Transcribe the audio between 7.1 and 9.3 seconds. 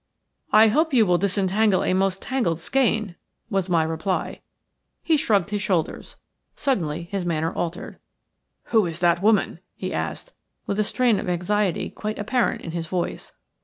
manner altered. "Who is that